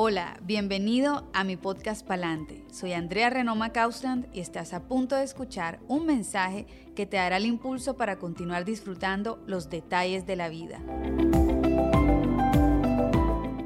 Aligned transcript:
Hola, 0.00 0.38
bienvenido 0.44 1.24
a 1.32 1.42
mi 1.42 1.56
podcast 1.56 2.06
Palante. 2.06 2.64
Soy 2.70 2.92
Andrea 2.92 3.30
Renoma 3.30 3.72
Kausland 3.72 4.28
y 4.32 4.38
estás 4.38 4.72
a 4.72 4.84
punto 4.84 5.16
de 5.16 5.24
escuchar 5.24 5.80
un 5.88 6.06
mensaje 6.06 6.68
que 6.94 7.04
te 7.04 7.16
dará 7.16 7.38
el 7.38 7.46
impulso 7.46 7.96
para 7.96 8.16
continuar 8.20 8.64
disfrutando 8.64 9.42
los 9.44 9.70
detalles 9.70 10.24
de 10.24 10.36
la 10.36 10.48
vida. 10.50 10.78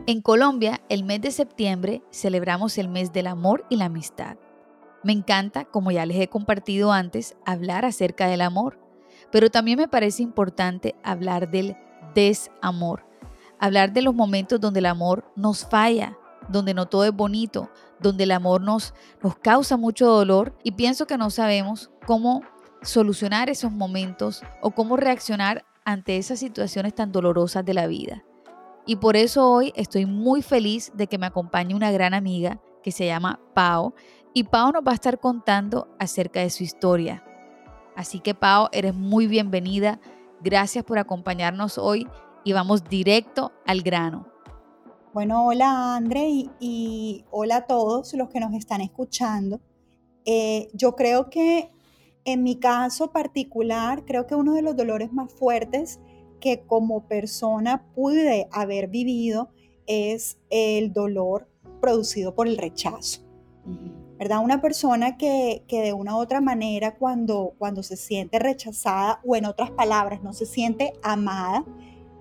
En 0.06 0.22
Colombia, 0.22 0.80
el 0.88 1.04
mes 1.04 1.20
de 1.20 1.32
septiembre 1.32 2.02
celebramos 2.10 2.78
el 2.78 2.88
mes 2.88 3.12
del 3.12 3.26
amor 3.26 3.66
y 3.68 3.76
la 3.76 3.84
amistad. 3.84 4.38
Me 5.02 5.12
encanta, 5.12 5.66
como 5.66 5.90
ya 5.90 6.06
les 6.06 6.18
he 6.18 6.28
compartido 6.28 6.92
antes, 6.92 7.36
hablar 7.44 7.84
acerca 7.84 8.26
del 8.26 8.40
amor, 8.40 8.80
pero 9.30 9.50
también 9.50 9.78
me 9.78 9.86
parece 9.86 10.22
importante 10.22 10.94
hablar 11.04 11.50
del 11.50 11.76
desamor, 12.14 13.04
hablar 13.58 13.92
de 13.92 14.00
los 14.00 14.14
momentos 14.14 14.58
donde 14.58 14.78
el 14.78 14.86
amor 14.86 15.30
nos 15.36 15.66
falla, 15.66 16.16
donde 16.48 16.74
no 16.74 16.86
todo 16.86 17.04
es 17.04 17.12
bonito, 17.12 17.70
donde 18.00 18.24
el 18.24 18.32
amor 18.32 18.60
nos, 18.60 18.94
nos 19.22 19.36
causa 19.36 19.76
mucho 19.76 20.06
dolor 20.06 20.56
y 20.62 20.72
pienso 20.72 21.06
que 21.06 21.18
no 21.18 21.30
sabemos 21.30 21.90
cómo 22.06 22.42
solucionar 22.82 23.48
esos 23.48 23.72
momentos 23.72 24.42
o 24.60 24.72
cómo 24.72 24.96
reaccionar 24.96 25.64
ante 25.84 26.16
esas 26.16 26.38
situaciones 26.38 26.94
tan 26.94 27.12
dolorosas 27.12 27.64
de 27.64 27.74
la 27.74 27.86
vida. 27.86 28.24
Y 28.86 28.96
por 28.96 29.16
eso 29.16 29.48
hoy 29.48 29.72
estoy 29.76 30.06
muy 30.06 30.42
feliz 30.42 30.92
de 30.94 31.06
que 31.06 31.18
me 31.18 31.26
acompañe 31.26 31.74
una 31.74 31.92
gran 31.92 32.14
amiga 32.14 32.60
que 32.82 32.90
se 32.90 33.06
llama 33.06 33.40
Pau. 33.54 33.94
Y 34.34 34.44
Pau 34.44 34.72
nos 34.72 34.82
va 34.82 34.92
a 34.92 34.96
estar 34.96 35.20
contando 35.20 35.88
acerca 35.98 36.40
de 36.40 36.50
su 36.50 36.64
historia. 36.64 37.24
Así 37.94 38.18
que 38.18 38.34
Pau, 38.34 38.68
eres 38.72 38.94
muy 38.94 39.26
bienvenida. 39.26 40.00
Gracias 40.40 40.84
por 40.84 40.98
acompañarnos 40.98 41.78
hoy 41.78 42.08
y 42.44 42.52
vamos 42.52 42.84
directo 42.84 43.52
al 43.66 43.82
grano. 43.82 44.31
Bueno, 45.12 45.44
hola 45.44 45.96
André 45.96 46.46
y, 46.58 47.26
hola 47.30 47.56
a 47.56 47.66
todos 47.66 48.14
los 48.14 48.30
que 48.30 48.40
nos 48.40 48.54
están 48.54 48.80
escuchando. 48.80 49.60
Eh, 50.24 50.70
yo 50.72 50.96
creo 50.96 51.28
que 51.28 51.70
en 52.24 52.42
mi 52.42 52.56
caso 52.56 53.10
particular, 53.12 54.06
creo 54.06 54.26
que 54.26 54.34
uno 54.34 54.54
de 54.54 54.62
los 54.62 54.74
dolores 54.74 55.12
más 55.12 55.30
fuertes 55.30 56.00
que 56.40 56.62
como 56.62 57.06
persona 57.08 57.84
pude 57.94 58.48
haber 58.52 58.88
vivido 58.88 59.50
es 59.86 60.38
el 60.48 60.94
dolor 60.94 61.46
producido 61.82 62.34
por 62.34 62.48
el 62.48 62.56
rechazo. 62.56 63.20
¿verdad? 64.18 64.42
Una 64.42 64.62
persona 64.62 65.18
que, 65.18 65.62
de 65.68 65.92
una 65.92 66.16
u 66.16 66.20
otra 66.20 66.40
manera 66.40 66.94
cuando, 66.94 67.54
cuando 67.58 67.82
se 67.82 67.96
siente 67.96 68.38
rechazada 68.38 69.20
o 69.26 69.36
en 69.36 69.44
otras 69.44 69.72
palabras 69.72 70.22
no 70.22 70.32
se 70.32 70.46
siente 70.46 70.94
amada, 71.02 71.66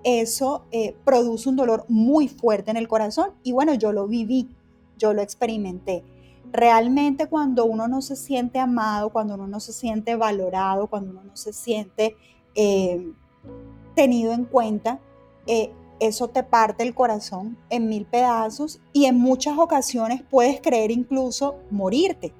eso 0.04 0.64
eh, 0.70 0.94
produce 1.04 1.48
un 1.48 1.56
dolor 1.56 1.84
muy 1.88 2.28
fuerte 2.28 2.70
en 2.70 2.76
el 2.76 2.88
corazón 2.88 3.30
y 3.42 3.52
bueno, 3.52 3.74
yo 3.74 3.92
lo 3.92 4.06
viví, 4.06 4.48
yo 4.98 5.12
lo 5.12 5.22
experimenté. 5.22 6.02
Realmente 6.50 7.28
cuando 7.28 7.64
uno 7.64 7.88
no 7.88 8.02
se 8.02 8.16
siente 8.16 8.58
amado, 8.58 9.10
cuando 9.10 9.34
uno 9.34 9.46
no 9.46 9.60
se 9.60 9.72
siente 9.72 10.16
valorado, 10.16 10.88
cuando 10.88 11.12
uno 11.12 11.24
no 11.24 11.36
se 11.36 11.52
siente 11.52 12.16
eh, 12.54 13.10
tenido 13.94 14.32
en 14.32 14.44
cuenta, 14.44 15.00
eh, 15.46 15.72
eso 16.00 16.28
te 16.28 16.42
parte 16.42 16.82
el 16.82 16.94
corazón 16.94 17.56
en 17.70 17.88
mil 17.88 18.04
pedazos 18.06 18.80
y 18.92 19.04
en 19.04 19.18
muchas 19.18 19.56
ocasiones 19.56 20.22
puedes 20.22 20.60
creer 20.60 20.90
incluso 20.90 21.56
morirte 21.70 22.34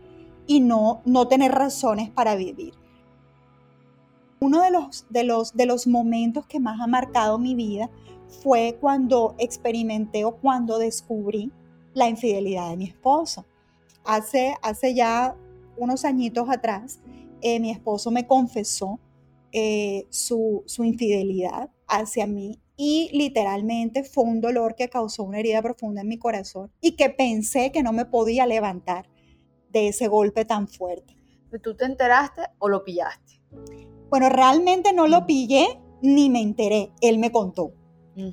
y 0.47 0.61
no, 0.61 1.01
no 1.05 1.29
tener 1.29 1.53
razones 1.53 2.11
para 2.11 2.35
vivir. 2.35 2.75
Uno 4.43 4.61
de 4.61 4.73
los, 4.73 5.07
de, 5.09 5.23
los, 5.23 5.55
de 5.55 5.67
los 5.67 5.87
momentos 5.87 6.47
que 6.47 6.59
más 6.59 6.81
ha 6.81 6.89
marcado 6.89 7.39
mi 7.39 7.55
vida 7.55 7.89
fue 8.43 8.77
cuando 8.81 9.37
experimenté 9.39 10.25
o 10.25 10.34
cuando 10.34 10.81
descubrí 10.81 11.53
la 11.95 12.09
infidelidad 12.09 12.71
de 12.71 12.77
mi 12.77 12.87
esposo. 12.87 13.47
Hace, 14.05 14.57
hace 14.61 14.95
ya 14.95 15.37
unos 15.77 16.05
añitos 16.05 16.49
atrás, 16.51 16.99
eh, 17.41 17.61
mi 17.61 17.71
esposo 17.71 18.11
me 18.11 18.27
confesó 18.27 18.99
eh, 19.53 20.09
su, 20.11 20.65
su 20.66 20.83
infidelidad 20.83 21.71
hacia 21.87 22.27
mí 22.27 22.61
y 22.77 23.11
literalmente 23.12 24.03
fue 24.03 24.25
un 24.25 24.41
dolor 24.41 24.75
que 24.75 24.89
causó 24.89 25.22
una 25.22 25.39
herida 25.39 25.62
profunda 25.62 26.00
en 26.00 26.09
mi 26.09 26.19
corazón 26.19 26.72
y 26.81 26.97
que 26.97 27.11
pensé 27.11 27.71
que 27.71 27.84
no 27.84 27.93
me 27.93 28.06
podía 28.06 28.45
levantar 28.47 29.09
de 29.71 29.87
ese 29.87 30.09
golpe 30.09 30.45
tan 30.45 30.66
fuerte. 30.66 31.15
¿Tú 31.62 31.77
te 31.77 31.84
enteraste 31.84 32.43
o 32.59 32.69
lo 32.69 32.83
pillaste? 32.83 33.41
Bueno, 34.12 34.28
realmente 34.28 34.93
no 34.93 35.06
lo 35.06 35.25
pillé 35.25 35.81
ni 36.03 36.28
me 36.28 36.43
enteré, 36.43 36.93
él 37.00 37.19
me 37.19 37.33
contó. 37.33 37.73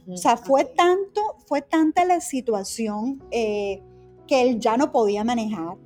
o 0.10 0.18
sea, 0.18 0.36
fue 0.36 0.66
tanto, 0.66 1.22
fue 1.48 1.62
tanta 1.62 2.04
la 2.04 2.20
situación 2.20 3.24
eh, 3.32 3.82
que 4.28 4.42
él 4.42 4.60
ya 4.60 4.76
no 4.76 4.92
podía 4.92 5.24
manejar, 5.24 5.78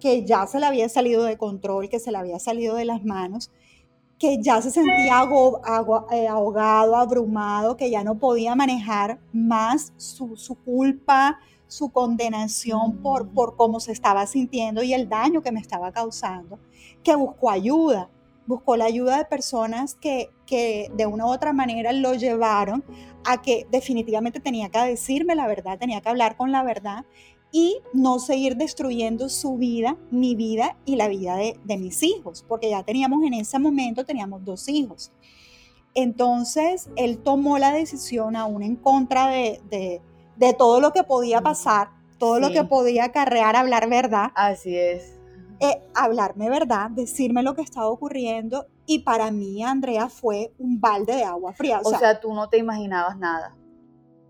que 0.00 0.24
ya 0.24 0.48
se 0.48 0.58
le 0.58 0.66
había 0.66 0.88
salido 0.88 1.22
de 1.22 1.38
control, 1.38 1.88
que 1.88 2.00
se 2.00 2.10
le 2.10 2.18
había 2.18 2.40
salido 2.40 2.74
de 2.74 2.86
las 2.86 3.04
manos 3.04 3.52
que 4.18 4.42
ya 4.42 4.60
se 4.60 4.72
sentía 4.72 5.22
eh, 6.10 6.26
ahogado, 6.26 6.96
abrumado, 6.96 7.76
que 7.76 7.88
ya 7.88 8.02
no 8.02 8.18
podía 8.18 8.56
manejar 8.56 9.20
más 9.32 9.92
su, 9.96 10.56
culpa, 10.64 11.38
su 11.68 11.90
condenación 11.90 13.00
por, 13.00 13.26
mm. 13.26 13.34
por 13.34 13.54
cómo 13.54 13.78
se 13.78 13.92
estaba 13.92 14.26
sintiendo 14.26 14.82
y 14.82 14.92
el 14.92 15.08
daño 15.08 15.40
que 15.40 15.52
me 15.52 15.60
estaba 15.60 15.92
causando, 15.92 16.58
que 17.04 17.14
buscó 17.14 17.50
ayuda, 17.50 18.10
buscó 18.46 18.76
la 18.76 18.84
ayuda 18.84 19.18
de 19.18 19.24
personas 19.24 19.94
que, 19.94 20.30
que 20.46 20.90
de 20.94 21.06
una 21.06 21.26
u 21.26 21.28
otra 21.30 21.52
manera 21.52 21.92
lo 21.92 22.14
llevaron 22.14 22.84
a 23.24 23.42
que 23.42 23.66
definitivamente 23.70 24.40
tenía 24.40 24.68
que 24.68 24.78
decirme 24.78 25.34
la 25.34 25.46
verdad, 25.46 25.78
tenía 25.78 26.00
que 26.00 26.08
hablar 26.08 26.36
con 26.36 26.52
la 26.52 26.62
verdad 26.62 27.04
y 27.52 27.80
no 27.92 28.18
seguir 28.18 28.56
destruyendo 28.56 29.28
su 29.28 29.56
vida, 29.56 29.96
mi 30.10 30.34
vida 30.34 30.76
y 30.84 30.96
la 30.96 31.08
vida 31.08 31.36
de, 31.36 31.78
mis 31.78 32.02
hijos, 32.02 32.44
porque 32.46 32.70
ya 32.70 32.82
teníamos 32.82 33.22
en 33.24 33.34
ese 33.34 33.58
momento, 33.58 34.04
teníamos 34.04 34.44
dos 34.44 34.68
hijos. 34.68 35.12
Entonces, 35.94 36.90
él 36.96 37.18
tomó 37.18 37.58
la 37.58 37.72
decisión 37.72 38.36
aún 38.36 38.62
en 38.62 38.76
contra 38.76 39.28
de, 39.28 40.02
todo 40.58 40.80
lo 40.80 40.92
que 40.92 41.02
podía 41.02 41.40
pasar, 41.40 41.88
todo 42.18 42.40
lo 42.40 42.50
que 42.50 42.64
podía 42.64 43.04
acarrear 43.04 43.56
hablar 43.56 43.88
verdad. 43.88 44.32
Así 44.34 44.76
es. 44.76 45.15
Eh, 45.60 45.82
hablarme 45.94 46.50
verdad, 46.50 46.90
decirme 46.90 47.42
lo 47.42 47.54
que 47.54 47.62
estaba 47.62 47.88
ocurriendo 47.88 48.66
y 48.84 49.00
para 49.00 49.30
mí, 49.30 49.62
Andrea, 49.62 50.08
fue 50.08 50.52
un 50.58 50.80
balde 50.80 51.16
de 51.16 51.24
agua 51.24 51.52
fría. 51.52 51.80
o 51.82 51.90
sea 51.98 52.20
tú 52.20 52.34
no 52.34 52.48
te 52.48 52.58
imaginabas 52.58 53.16
nada 53.18 53.56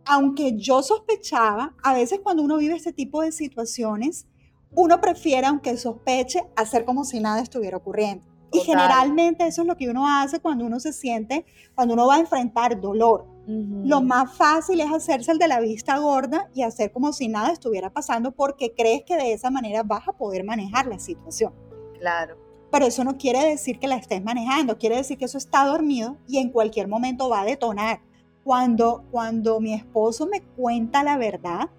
aunque 0.07 0.57
yo 0.57 0.83
sospechaba, 0.83 1.75
a 1.83 1.93
veces 1.93 2.21
cuando 2.23 2.43
uno 2.43 2.57
vive 2.57 2.77
este 2.77 2.93
tipo 2.93 3.23
de 3.23 3.33
situaciones, 3.33 4.27
uno 4.71 5.01
prefiere, 5.01 5.47
aunque 5.49 5.77
sospeche, 5.77 6.45
hacer 6.55 6.85
como 6.85 7.05
si 7.05 7.19
nada 7.21 7.41
estuviera 7.41 7.77
ocurriendo. 7.77 8.25
Y 8.53 8.61
generalmente 8.61 9.47
eso 9.47 9.63
es 9.63 9.69
lo 9.69 9.77
que 9.77 9.91
uno 9.91 10.09
hace 10.09 10.39
cuando 10.39 10.65
uno 10.65 10.79
se 10.79 10.93
siente, 10.93 11.45
cuando 11.75 11.95
uno 11.95 12.07
va 12.07 12.15
a 12.15 12.21
enfrentar 12.21 12.81
dolor. 12.81 13.27
Lo 13.47 14.03
más 14.03 14.37
fácil 14.37 14.81
es 14.81 14.93
hacerse 14.93 15.31
el 15.31 15.39
de 15.39 15.47
la 15.47 15.61
vista 15.61 15.99
gorda 15.99 16.51
y 16.53 16.63
hacer 16.63 16.91
como 16.91 17.13
si 17.13 17.29
nada 17.29 17.53
estuviera 17.53 17.91
pasando 17.91 18.33
porque 18.33 18.75
crees 18.75 19.05
que 19.05 19.17
de 19.17 19.33
esa 19.33 19.51
manera 19.51 19.85
vas 19.85 20.09
a 20.09 20.13
poder 20.13 20.43
manejar 20.43 20.87
la 20.87 20.99
situación. 20.99 21.53
Claro. 22.01 22.37
Pero 22.73 22.87
eso 22.87 23.05
no 23.05 23.17
quiere 23.17 23.45
decir 23.45 23.79
que 23.79 23.87
la 23.87 23.97
estés 23.97 24.23
manejando, 24.23 24.79
quiere 24.79 24.97
decir 24.97 25.17
que 25.17 25.27
eso 25.27 25.39
está 25.39 25.65
dormido 25.65 26.17
y 26.27 26.39
en 26.39 26.51
cualquier 26.51 26.89
momento 26.89 27.29
va 27.29 27.43
a 27.43 27.45
detonar. 27.45 28.01
Cuando, 28.43 29.05
cuando 29.13 29.61
mi 29.61 29.75
esposo 29.75 30.27
me 30.27 30.43
cuenta 30.43 31.05
la 31.05 31.17
verdad, 31.17 31.71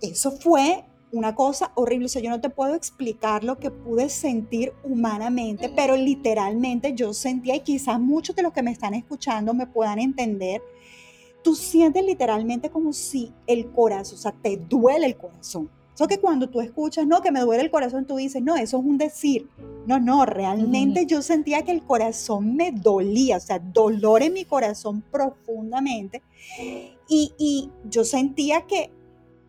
eso 0.00 0.30
fue 0.30 0.84
una 1.12 1.34
cosa 1.34 1.70
horrible. 1.74 2.06
O 2.06 2.08
sea, 2.08 2.22
yo 2.22 2.30
no 2.30 2.40
te 2.40 2.50
puedo 2.50 2.74
explicar 2.74 3.44
lo 3.44 3.58
que 3.58 3.70
pude 3.70 4.08
sentir 4.08 4.72
humanamente, 4.82 5.70
pero 5.74 5.96
literalmente 5.96 6.94
yo 6.94 7.12
sentía, 7.12 7.54
y 7.54 7.60
quizás 7.60 8.00
muchos 8.00 8.34
de 8.34 8.42
los 8.42 8.52
que 8.52 8.62
me 8.62 8.72
están 8.72 8.94
escuchando 8.94 9.54
me 9.54 9.66
puedan 9.66 9.98
entender, 9.98 10.62
tú 11.42 11.54
sientes 11.54 12.04
literalmente 12.04 12.70
como 12.70 12.92
si 12.92 13.32
el 13.46 13.70
corazón, 13.70 14.18
o 14.18 14.22
sea, 14.22 14.32
te 14.32 14.56
duele 14.56 15.06
el 15.06 15.16
corazón. 15.16 15.70
Eso 15.94 16.08
que 16.08 16.18
cuando 16.18 16.48
tú 16.48 16.62
escuchas, 16.62 17.06
no, 17.06 17.20
que 17.20 17.30
me 17.30 17.40
duele 17.40 17.64
el 17.64 17.70
corazón, 17.70 18.06
tú 18.06 18.16
dices, 18.16 18.42
no, 18.42 18.56
eso 18.56 18.78
es 18.78 18.84
un 18.84 18.96
decir. 18.96 19.48
No, 19.86 20.00
no, 20.00 20.24
realmente 20.24 21.04
yo 21.04 21.20
sentía 21.20 21.62
que 21.62 21.72
el 21.72 21.82
corazón 21.82 22.56
me 22.56 22.72
dolía, 22.72 23.36
o 23.36 23.40
sea, 23.40 23.58
dolor 23.58 24.22
en 24.22 24.32
mi 24.32 24.46
corazón 24.46 25.02
profundamente. 25.10 26.22
Y, 27.08 27.34
y 27.36 27.70
yo 27.90 28.04
sentía 28.04 28.62
que 28.62 28.90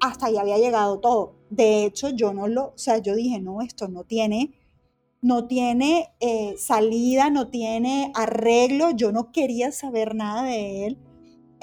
hasta 0.04 0.28
ahí 0.28 0.38
había 0.38 0.58
llegado 0.58 1.00
todo. 1.00 1.36
De 1.50 1.86
hecho, 1.86 2.10
yo 2.10 2.34
no 2.34 2.48
lo, 2.48 2.68
o 2.68 2.78
sea, 2.78 2.98
yo 2.98 3.16
dije, 3.16 3.40
no, 3.40 3.62
esto 3.62 3.88
no 3.88 4.04
tiene, 4.04 4.54
no 5.22 5.48
tiene 5.48 6.14
eh, 6.20 6.56
salida, 6.58 7.30
no 7.30 7.50
tiene 7.50 8.12
arreglo, 8.16 8.92
yo 8.92 9.12
no 9.12 9.32
quería 9.32 9.72
saber 9.72 10.16
nada 10.16 10.44
de 10.44 10.86
él 10.86 10.98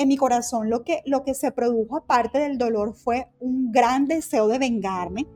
en 0.00 0.08
mi 0.08 0.16
corazón 0.16 0.70
lo 0.70 0.82
que, 0.82 1.02
lo 1.04 1.24
que 1.24 1.34
se 1.34 1.52
produjo 1.52 1.98
aparte 1.98 2.38
del 2.38 2.56
dolor 2.56 2.94
fue 2.94 3.28
un 3.38 3.70
gran 3.70 4.06
deseo 4.06 4.48
de 4.48 4.58
vengarme. 4.58 5.26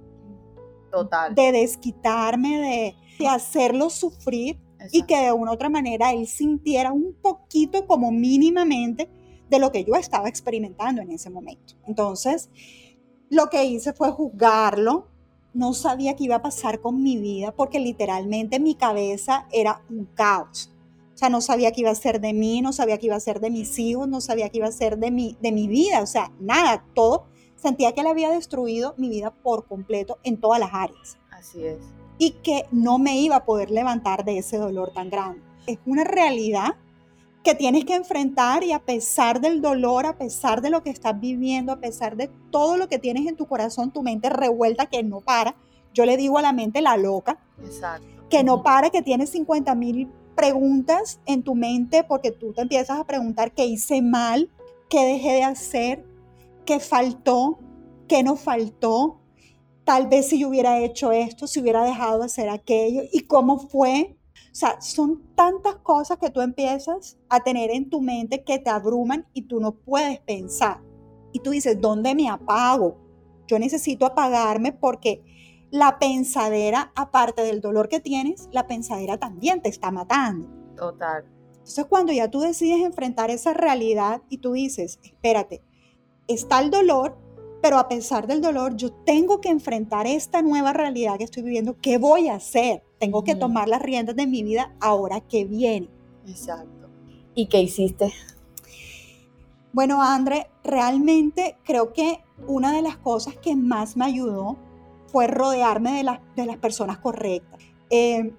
Total. 0.91 1.35
De 1.35 1.53
desquitarme, 1.53 2.95
de, 3.19 3.29
hacerlo 3.29 3.91
sufrir 3.91 4.59
y 4.91 5.03
que 5.03 5.17
de 5.19 5.33
una 5.33 5.51
u 5.51 5.55
otra 5.55 5.69
manera 5.69 6.13
él 6.13 6.27
sintiera 6.27 6.93
un 6.93 7.15
poquito 7.21 7.87
como 7.87 8.11
mínimamente 8.11 9.11
de 9.51 9.59
lo 9.59 9.71
que 9.71 9.85
yo 9.85 9.97
estaba 9.97 10.29
experimentando 10.29 11.03
en 11.03 11.11
ese 11.11 11.29
momento. 11.29 11.75
Entonces, 11.87 12.49
lo 13.35 13.51
que 13.51 13.65
hice 13.65 13.93
fue 13.93 14.11
juzgarlo. 14.11 15.09
No 15.53 15.73
sabía 15.73 16.17
qué 16.17 16.25
iba 16.25 16.37
a 16.37 16.43
pasar 16.43 16.81
con 16.81 17.03
mi 17.03 17.17
vida 17.17 17.53
porque 17.53 17.79
literalmente 17.79 18.59
mi 18.59 18.75
cabeza 18.75 19.47
era 19.53 19.83
un 19.91 20.07
caos. 20.15 20.71
O 21.15 21.17
sea, 21.17 21.29
no 21.29 21.41
sabía 21.41 21.71
qué 21.71 21.83
iba 21.83 21.91
a 21.91 21.95
ser 21.95 22.21
de 22.21 22.33
mí, 22.33 22.61
no 22.61 22.73
sabía 22.73 22.99
qué 22.99 23.07
iba 23.07 23.17
a 23.17 23.21
ser 23.21 23.41
de 23.41 23.51
mis 23.51 23.79
hijos, 23.79 24.09
no 24.09 24.21
sabía 24.21 24.49
qué 24.49 24.59
iba 24.59 24.67
a 24.67 24.73
ser 24.73 24.99
de 24.99 25.13
mi, 25.13 25.37
de 25.41 25.53
mi 25.53 25.69
vida. 25.69 26.03
O 26.03 26.07
sea, 26.07 26.33
nada, 26.41 26.85
todo. 26.95 27.27
Sentía 27.55 27.93
que 27.93 28.01
él 28.01 28.09
había 28.09 28.31
destruido 28.31 28.95
mi 28.99 29.09
vida 29.09 29.33
por 29.33 29.67
completo 29.67 30.19
en 30.25 30.41
todas 30.41 30.59
las 30.59 30.71
áreas. 30.73 31.17
Así 31.31 31.65
es. 31.65 31.79
Y 32.19 32.33
que 32.43 32.67
no 32.73 32.99
me 32.99 33.19
iba 33.19 33.37
a 33.37 33.45
poder 33.45 33.71
levantar 33.71 34.25
de 34.25 34.39
ese 34.39 34.59
dolor 34.59 34.93
tan 34.93 35.09
grande. 35.09 35.41
Es 35.67 35.79
una 35.87 36.05
realidad 36.05 36.77
que 37.45 37.55
tienes 37.55 37.85
que 37.85 37.95
enfrentar 37.95 38.65
y 38.65 38.73
a 38.73 38.79
pesar 38.79 39.41
del 39.43 39.61
dolor, 39.61 40.07
a 40.07 40.17
pesar 40.17 40.63
de 40.63 40.71
lo 40.71 40.83
que 40.83 40.89
estás 40.89 41.21
viviendo, 41.21 41.73
a 41.73 41.79
pesar 41.79 42.17
de 42.17 42.31
todo 42.51 42.79
lo 42.79 42.89
que 42.89 42.99
tienes 42.99 43.27
en 43.27 43.37
tu 43.37 43.47
corazón, 43.47 43.93
tu 43.93 44.03
mente 44.03 44.31
revuelta 44.31 44.87
que 44.87 45.03
no 45.03 45.21
para. 45.21 45.55
Yo 45.93 46.07
le 46.07 46.17
digo 46.17 46.39
a 46.39 46.43
la 46.43 46.55
mente 46.55 46.81
la 46.81 46.97
loca, 46.97 47.39
Exacto. 47.63 48.07
que 48.31 48.43
no 48.43 48.63
para, 48.63 48.89
que 48.89 49.03
tiene 49.03 49.27
50 49.27 49.75
mil 49.75 50.11
preguntas 50.35 51.21
en 51.27 51.43
tu 51.43 51.55
mente 51.55 52.03
porque 52.03 52.31
tú 52.31 52.55
te 52.55 52.63
empiezas 52.63 52.99
a 52.99 53.05
preguntar 53.05 53.53
qué 53.53 53.67
hice 53.67 54.01
mal, 54.01 54.51
qué 54.89 55.05
dejé 55.05 55.33
de 55.35 55.45
hacer, 55.45 56.05
qué 56.65 56.81
faltó, 56.81 57.59
qué 58.09 58.23
no 58.23 58.37
faltó. 58.37 59.21
Tal 59.85 60.07
vez 60.07 60.29
si 60.29 60.41
yo 60.41 60.49
hubiera 60.49 60.81
hecho 60.81 61.13
esto, 61.13 61.47
si 61.47 61.61
hubiera 61.61 61.85
dejado 61.85 62.21
de 62.21 62.25
hacer 62.25 62.49
aquello 62.49 63.03
y 63.13 63.21
cómo 63.21 63.59
fue. 63.59 64.17
O 64.55 64.57
sea, 64.57 64.81
son 64.81 65.21
tantas 65.35 65.75
cosas 65.79 66.17
que 66.19 66.31
tú 66.31 66.41
empiezas 66.41 67.19
a 67.29 67.41
tener 67.41 67.73
en 67.73 67.91
tu 67.91 68.01
mente 68.01 68.45
que 68.45 68.61
te 68.61 68.71
abruman 68.71 69.27
y 69.33 69.43
tú 69.43 69.59
no 69.59 69.73
puedes 69.73 70.21
pensar. 70.21 70.81
Y 71.33 71.41
tú 71.41 71.51
dices, 71.51 71.81
¿dónde 71.81 72.15
me 72.15 72.29
apago? 72.29 72.97
Yo 73.49 73.59
necesito 73.59 74.07
apagarme 74.07 74.73
porque 74.73 75.25
la 75.73 75.99
pensadera, 75.99 76.93
aparte 76.95 77.43
del 77.43 77.61
dolor 77.61 77.89
que 77.89 77.99
tienes, 77.99 78.49
la 78.53 78.69
pensadera 78.69 79.19
también 79.19 79.61
te 79.61 79.69
está 79.71 79.91
matando. 79.91 80.49
Total. 80.77 81.25
Entonces 81.55 81.87
cuando 81.87 82.13
ya 82.13 82.31
tú 82.31 82.39
decides 82.39 82.81
enfrentar 82.81 83.31
esa 83.31 83.55
realidad 83.55 84.23
y 84.29 84.39
tú 84.39 84.53
dices, 84.53 85.01
espérate, 85.03 85.65
está 86.29 86.61
el 86.61 86.71
dolor, 86.71 87.19
pero 87.65 87.79
a 87.79 87.89
pesar 87.89 88.27
del 88.27 88.43
dolor, 88.43 88.77
yo 88.77 88.93
tengo 88.93 89.41
que 89.41 89.49
enfrentar 89.49 90.07
esta 90.07 90.43
nueva 90.43 90.75
realidad 90.75 91.17
que 91.17 91.25
estoy 91.25 91.43
viviendo. 91.43 91.81
¿Qué 91.81 91.97
voy 91.97 92.29
a 92.29 92.35
hacer? 92.35 92.83
Tengo 92.99 93.25
que 93.25 93.35
tomar 93.35 93.69
las 93.69 93.81
riendas 93.81 94.15
de 94.17 94.27
mi 94.27 94.43
vida 94.43 94.77
ahora 94.81 95.23
que 95.23 95.47
viene. 95.47 95.89
Exacto. 96.27 96.91
¿Y 97.35 97.47
qué 97.47 97.63
hiciste? 97.63 98.13
Bueno, 99.73 100.03
André, 100.03 100.49
realmente 100.63 101.57
creo 101.65 101.95
que 101.95 102.23
una 102.47 102.71
de 102.71 102.83
las 102.83 102.99
cosas 102.99 103.35
que 103.39 103.57
más 103.57 103.97
me 103.97 104.05
ayudó 104.05 104.59
fue 105.07 105.27
rodearme 105.27 105.93
de, 105.93 106.03
las 106.03 106.21
de 106.37 106.45
las 106.45 106.59
personas 106.59 106.99
correctas. 106.99 107.63
Eh, 107.89 108.31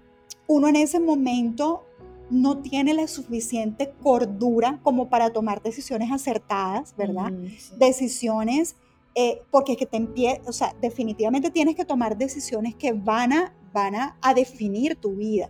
uno 0.45 0.68
en 0.68 0.75
ese 0.75 1.00
momento 1.00 1.83
no 2.30 2.60
tiene 2.60 2.94
la 2.94 3.07
suficiente 3.07 3.92
cordura 4.04 4.80
como 4.83 5.10
para 5.10 5.33
tomar 5.33 5.63
decisiones 5.63 6.12
acertadas, 6.12 6.95
¿verdad? 6.95 7.33
Sí. 7.57 7.74
Decisiones, 7.80 8.75
eh, 9.15 9.41
porque 9.50 9.71
es 9.71 9.77
que 9.77 9.85
te 9.85 9.97
empie 9.97 10.41
o 10.45 10.51
sea, 10.51 10.75
definitivamente 10.81 11.50
tienes 11.50 11.75
que 11.75 11.85
tomar 11.85 12.17
decisiones 12.17 12.75
que 12.75 12.91
van 12.91 13.31
a, 13.31 13.56
van 13.73 13.95
a, 13.95 14.17
a 14.21 14.33
definir 14.33 14.97
tu 14.97 15.15
vida. 15.15 15.50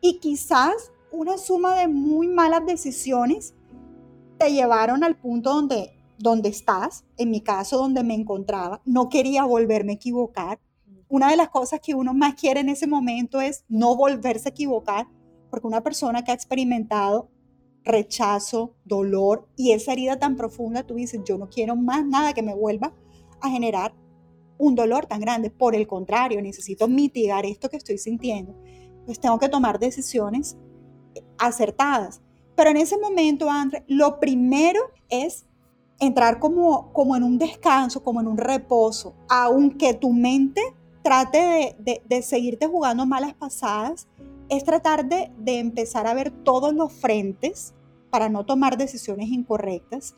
Y 0.00 0.20
quizás 0.20 0.92
una 1.10 1.36
suma 1.36 1.74
de 1.74 1.88
muy 1.88 2.28
malas 2.28 2.64
decisiones 2.64 3.54
te 4.38 4.52
llevaron 4.52 5.02
al 5.02 5.16
punto 5.16 5.54
donde, 5.54 5.98
donde 6.18 6.48
estás, 6.48 7.04
en 7.16 7.30
mi 7.30 7.40
caso 7.40 7.78
donde 7.78 8.04
me 8.04 8.14
encontraba, 8.14 8.82
no 8.84 9.08
quería 9.08 9.44
volverme 9.44 9.92
a 9.92 9.96
equivocar. 9.96 10.60
Una 11.08 11.30
de 11.30 11.36
las 11.36 11.48
cosas 11.48 11.80
que 11.80 11.94
uno 11.94 12.14
más 12.14 12.34
quiere 12.34 12.60
en 12.60 12.68
ese 12.68 12.86
momento 12.86 13.40
es 13.40 13.64
no 13.68 13.96
volverse 13.96 14.48
a 14.48 14.50
equivocar, 14.50 15.06
porque 15.50 15.66
una 15.66 15.82
persona 15.82 16.22
que 16.22 16.32
ha 16.32 16.34
experimentado 16.34 17.30
rechazo, 17.86 18.74
dolor 18.84 19.48
y 19.56 19.72
esa 19.72 19.92
herida 19.92 20.18
tan 20.18 20.36
profunda, 20.36 20.82
tú 20.82 20.94
dices, 20.94 21.22
yo 21.24 21.38
no 21.38 21.48
quiero 21.48 21.76
más 21.76 22.04
nada 22.04 22.34
que 22.34 22.42
me 22.42 22.54
vuelva 22.54 22.92
a 23.40 23.48
generar 23.48 23.94
un 24.58 24.74
dolor 24.74 25.06
tan 25.06 25.20
grande. 25.20 25.50
Por 25.50 25.74
el 25.74 25.86
contrario, 25.86 26.42
necesito 26.42 26.88
mitigar 26.88 27.46
esto 27.46 27.70
que 27.70 27.76
estoy 27.76 27.98
sintiendo. 27.98 28.54
Pues 29.06 29.20
tengo 29.20 29.38
que 29.38 29.48
tomar 29.48 29.78
decisiones 29.78 30.56
acertadas. 31.38 32.20
Pero 32.56 32.70
en 32.70 32.78
ese 32.78 32.98
momento, 32.98 33.48
André, 33.50 33.84
lo 33.86 34.18
primero 34.18 34.80
es 35.08 35.46
entrar 36.00 36.40
como, 36.40 36.92
como 36.92 37.16
en 37.16 37.22
un 37.22 37.38
descanso, 37.38 38.02
como 38.02 38.20
en 38.20 38.26
un 38.26 38.36
reposo, 38.36 39.14
aunque 39.28 39.94
tu 39.94 40.12
mente 40.12 40.60
trate 41.02 41.38
de, 41.38 41.76
de, 41.78 42.02
de 42.04 42.22
seguirte 42.22 42.66
jugando 42.66 43.06
malas 43.06 43.34
pasadas, 43.34 44.08
es 44.48 44.64
tratar 44.64 45.08
de, 45.08 45.30
de, 45.38 45.58
empezar 45.58 46.06
a 46.06 46.14
ver 46.14 46.30
todos 46.30 46.72
los 46.74 46.92
frentes 46.92 47.74
para 48.10 48.28
no 48.28 48.46
tomar 48.46 48.76
decisiones 48.76 49.28
incorrectas. 49.28 50.16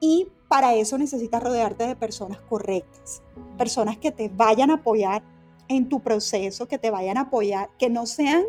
Y 0.00 0.28
para 0.48 0.74
eso 0.74 0.98
necesitas 0.98 1.42
rodearte 1.42 1.86
de 1.86 1.96
personas 1.96 2.40
correctas, 2.40 3.22
personas 3.56 3.96
que 3.98 4.10
te 4.10 4.28
vayan 4.28 4.70
a 4.70 4.74
apoyar 4.74 5.22
en 5.68 5.88
tu 5.88 6.00
proceso, 6.00 6.66
que 6.66 6.78
te 6.78 6.90
vayan 6.90 7.16
a 7.16 7.22
apoyar, 7.22 7.70
que 7.78 7.88
no 7.88 8.06
sean, 8.06 8.42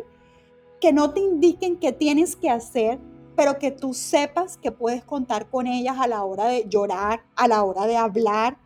que 0.80 0.92
no 0.92 1.12
te 1.12 1.20
indiquen 1.20 1.78
qué 1.78 1.92
tienes 1.92 2.36
que 2.36 2.50
hacer, 2.50 2.98
pero 3.36 3.58
que 3.58 3.70
tú 3.70 3.94
sepas 3.94 4.58
que 4.58 4.72
puedes 4.72 5.04
contar 5.04 5.48
con 5.48 5.66
ellas 5.66 5.96
a 5.98 6.06
la 6.06 6.24
hora 6.24 6.46
de 6.46 6.66
llorar, 6.68 7.24
a 7.36 7.48
la 7.48 7.64
hora 7.64 7.86
de 7.86 7.96
hablar, 7.96 8.58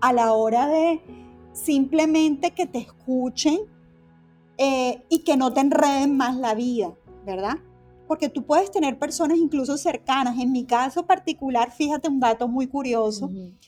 a 0.00 0.12
la 0.12 0.32
hora 0.32 0.66
de 0.66 1.00
simplemente 1.52 2.52
que 2.52 2.66
te 2.66 2.78
escuchen 2.78 3.60
eh, 4.58 5.04
y 5.08 5.20
que 5.20 5.36
no 5.36 5.52
te 5.52 5.60
enreden 5.60 6.16
más 6.16 6.36
la 6.36 6.54
vida, 6.54 6.94
¿verdad? 7.24 7.58
Porque 8.06 8.28
tú 8.28 8.44
puedes 8.44 8.70
tener 8.70 8.98
personas 8.98 9.38
incluso 9.38 9.76
cercanas. 9.76 10.38
En 10.38 10.52
mi 10.52 10.64
caso 10.64 11.06
particular, 11.06 11.72
fíjate 11.72 12.08
un 12.08 12.20
dato 12.20 12.48
muy 12.48 12.66
curioso, 12.66 13.26
uh 13.26 13.30
-huh. 13.30 13.58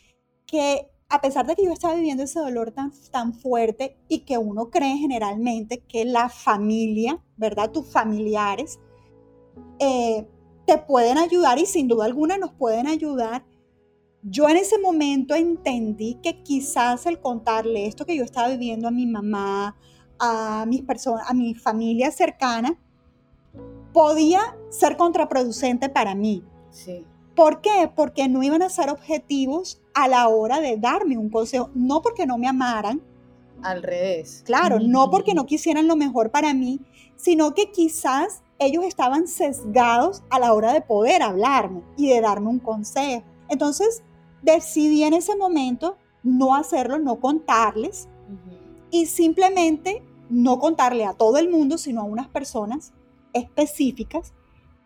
que 0.47 0.91
a 1.09 1.21
pesar 1.21 1.47
de 1.47 1.55
que 1.55 1.65
yo 1.65 1.73
estaba 1.73 1.95
viviendo 1.95 2.25
ese 2.25 2.41
dolor 2.41 2.73
tan, 2.73 2.93
tan 3.11 3.33
fuerte 3.33 3.97
y 4.09 4.21
que 4.21 4.39
uno 4.39 4.71
cree 4.71 4.97
generalmente 4.97 5.79
que 5.79 6.05
la 6.05 6.29
familia, 6.29 7.23
¿verdad? 7.37 7.71
Tus 7.71 7.87
familiares 7.87 8.81
eh, 9.79 10.27
te 10.67 10.79
pueden 10.79 11.19
ayudar 11.19 11.59
y 11.59 11.67
sin 11.67 11.87
duda 11.87 12.07
alguna 12.07 12.39
nos 12.39 12.53
pueden 12.53 12.89
ayudar. 12.89 13.45
Yo 14.23 14.49
en 14.49 14.57
ese 14.57 14.79
momento 14.81 15.37
entendí 15.37 16.19
que 16.23 16.43
quizás 16.43 17.07
el 17.07 17.21
contarle 17.21 17.87
esto 17.87 18.05
que 18.05 18.17
yo 18.17 18.25
estaba 18.25 18.49
viviendo 18.49 18.89
a 18.89 18.91
mi 18.91 19.07
mamá, 19.07 19.77
a 20.19 20.65
mis 20.67 20.83
personas, 20.83 21.29
a 21.29 21.35
mi 21.35 21.55
familia 21.55 22.11
cercana, 22.11 22.79
podía 23.93 24.57
ser 24.71 24.97
contraproducente 24.97 25.89
para 25.89 26.15
mí. 26.15 26.45
Sí. 26.71 27.05
¿Por 27.35 27.61
qué? 27.61 27.91
Porque 27.95 28.29
no 28.29 28.43
iban 28.43 28.63
a 28.63 28.71
ser 28.71 28.91
objetivos 28.91 29.81
a 29.95 30.09
la 30.09 30.29
hora 30.29 30.61
de 30.61 30.77
darme 30.79 31.19
un 31.19 31.29
consejo, 31.29 31.71
no 31.75 32.03
porque 32.03 32.27
no 32.27 32.39
me 32.39 32.49
amaran. 32.49 33.03
Al 33.63 33.83
revés. 33.83 34.43
Claro, 34.45 34.79
no 34.81 35.11
porque 35.11 35.35
no 35.35 35.47
quisieran 35.47 35.87
lo 35.87 35.97
mejor 35.97 36.31
para 36.31 36.55
mí, 36.55 36.81
sino 37.17 37.55
que 37.55 37.71
quizás 37.71 38.43
ellos 38.59 38.85
estaban 38.85 39.27
sesgados 39.27 40.23
a 40.31 40.39
la 40.39 40.53
hora 40.53 40.73
de 40.73 40.81
poder 40.81 41.23
hablarme 41.23 41.83
y 41.97 42.09
de 42.09 42.21
darme 42.21 42.49
un 42.49 42.59
consejo. 42.59 43.25
Entonces, 43.49 44.03
decidí 44.43 45.05
en 45.05 45.15
ese 45.15 45.37
momento 45.37 45.97
no 46.23 46.55
hacerlo, 46.55 46.99
no 46.99 47.21
contarles 47.21 48.09
uh 48.29 48.33
-huh. 48.33 48.56
Y 48.97 49.07
simplemente 49.07 50.03
no 50.31 50.59
contarle 50.59 51.05
a 51.05 51.13
todo 51.13 51.37
el 51.37 51.51
mundo, 51.51 51.77
sino 51.77 52.01
a 52.01 52.05
unas 52.05 52.29
personas 52.29 52.93
específicas 53.33 54.33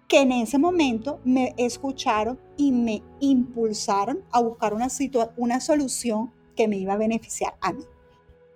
que 0.09 0.23
en 0.23 0.33
ese 0.33 0.59
momento 0.59 1.21
me 1.25 1.55
escucharon 1.57 2.39
y 2.57 2.73
me 2.73 3.03
impulsaron 3.21 4.25
a 4.33 4.41
buscar 4.41 4.75
una, 4.75 4.89
una 5.37 5.61
solución 5.61 6.33
que 6.57 6.67
me 6.67 6.77
iba 6.77 6.95
a 6.95 6.99
beneficiar 6.99 7.55
a 7.61 7.73
mí. 7.73 7.85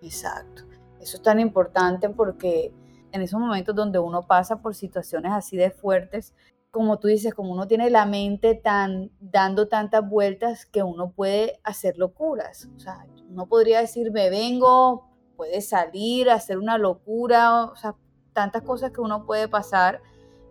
Exacto. 0.02 0.64
Eso 1.00 1.18
es 1.18 1.22
tan 1.22 1.38
importante 1.38 2.10
porque 2.10 2.72
en 3.12 3.22
esos 3.22 3.38
momentos 3.38 3.76
donde 3.76 4.00
uno 4.00 4.26
pasa 4.26 4.60
por 4.60 4.74
situaciones 4.74 5.30
así 5.32 5.56
de 5.56 5.70
fuertes, 5.70 6.34
como 6.72 6.98
tú 6.98 7.06
dices, 7.06 7.32
como 7.32 7.52
uno 7.52 7.68
tiene 7.68 7.88
la 7.88 8.04
mente 8.04 8.56
tan 8.56 9.12
dando 9.20 9.68
tantas 9.68 10.08
vueltas 10.08 10.66
que 10.66 10.82
uno 10.82 11.12
puede 11.12 11.60
hacer 11.62 11.96
locuras. 11.96 12.68
O 12.74 12.80
sea, 12.80 13.06
uno 13.30 13.46
podría 13.46 13.78
decir, 13.78 14.10
me 14.10 14.28
vengo, 14.28 15.13
puede 15.36 15.60
salir, 15.60 16.30
hacer 16.30 16.58
una 16.58 16.78
locura, 16.78 17.64
o 17.64 17.76
sea, 17.76 17.94
tantas 18.32 18.62
cosas 18.62 18.90
que 18.90 19.00
uno 19.00 19.26
puede 19.26 19.48
pasar 19.48 20.02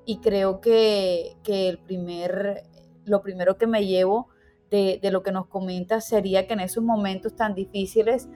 y 0.06 0.20
creo 0.20 0.62
que, 0.62 1.38
que 1.44 1.70
el 1.70 1.80
primer, 1.80 2.64
lo 3.06 3.22
primero 3.22 3.58
que 3.58 3.68
me 3.68 3.86
llevo 3.86 4.28
de, 4.70 5.00
de, 5.02 5.12
lo 5.12 5.24
que 5.24 5.32
nos 5.32 5.48
comentas 5.48 6.08
sería 6.08 6.48
que 6.48 6.54
en 6.54 6.62
esos 6.62 6.84
momentos 6.84 7.36
tan 7.36 7.54
difíciles 7.54 8.28